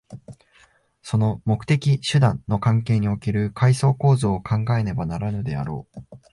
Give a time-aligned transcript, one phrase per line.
[1.03, 6.01] その目的・手段の関係における階層構造を考えねばならぬであろう。